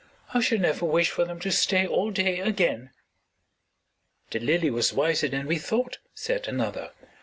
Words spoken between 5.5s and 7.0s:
thought," said another.